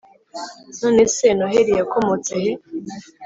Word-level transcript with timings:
None 0.79 1.03
se 1.15 1.27
Noheli 1.37 1.73
yakomotse 1.79 2.31
he 2.43 2.51